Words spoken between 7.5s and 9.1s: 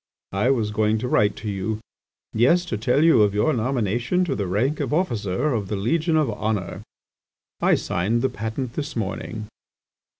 I signed the patent this